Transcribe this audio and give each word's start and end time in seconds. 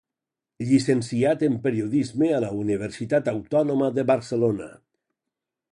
Llicenciat 0.69 1.43
en 1.47 1.59
Periodisme 1.65 2.31
a 2.37 2.41
la 2.47 2.49
Universitat 2.63 3.29
Autònoma 3.35 3.91
de 3.99 4.07
Barcelona. 4.13 4.71